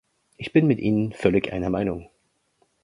Ich 0.35 0.51
bin 0.51 0.65
mit 0.65 0.79
Ihnen 0.79 1.13
völlig 1.13 1.53
einer 1.53 1.69
Meinung. 1.69 2.09